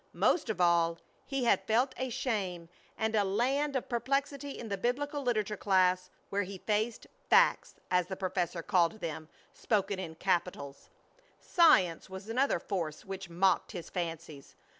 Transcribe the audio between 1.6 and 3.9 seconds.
felt a shame and a land of